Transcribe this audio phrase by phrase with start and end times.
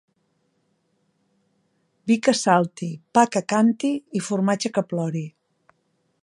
[2.11, 5.25] Vi que salti, pa que canti i formatge que plori.